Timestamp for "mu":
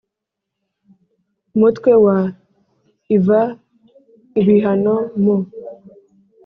5.23-5.35